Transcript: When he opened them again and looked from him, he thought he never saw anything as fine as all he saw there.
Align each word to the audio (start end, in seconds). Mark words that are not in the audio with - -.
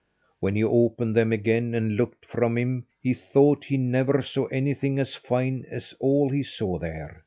When 0.39 0.55
he 0.55 0.63
opened 0.63 1.15
them 1.15 1.31
again 1.31 1.75
and 1.75 1.95
looked 1.95 2.25
from 2.25 2.57
him, 2.57 2.87
he 3.03 3.13
thought 3.13 3.65
he 3.65 3.77
never 3.77 4.19
saw 4.23 4.47
anything 4.47 4.97
as 4.97 5.13
fine 5.13 5.63
as 5.69 5.93
all 5.99 6.31
he 6.31 6.41
saw 6.41 6.79
there. 6.79 7.19